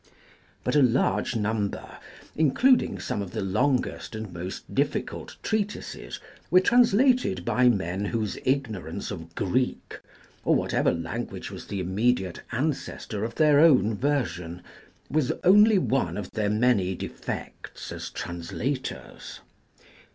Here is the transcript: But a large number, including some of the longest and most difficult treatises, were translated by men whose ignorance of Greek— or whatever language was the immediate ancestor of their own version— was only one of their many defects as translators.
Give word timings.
But 0.63 0.75
a 0.75 0.81
large 0.81 1.35
number, 1.35 1.99
including 2.35 2.97
some 2.97 3.21
of 3.21 3.33
the 3.33 3.41
longest 3.41 4.15
and 4.15 4.33
most 4.33 4.73
difficult 4.73 5.35
treatises, 5.43 6.19
were 6.49 6.59
translated 6.59 7.45
by 7.45 7.69
men 7.69 8.05
whose 8.05 8.39
ignorance 8.43 9.11
of 9.11 9.35
Greek— 9.35 9.99
or 10.43 10.55
whatever 10.55 10.91
language 10.91 11.51
was 11.51 11.67
the 11.67 11.79
immediate 11.79 12.41
ancestor 12.51 13.23
of 13.23 13.35
their 13.35 13.59
own 13.59 13.93
version— 13.93 14.63
was 15.11 15.31
only 15.43 15.77
one 15.77 16.17
of 16.17 16.31
their 16.31 16.49
many 16.49 16.95
defects 16.95 17.91
as 17.91 18.09
translators. 18.09 19.41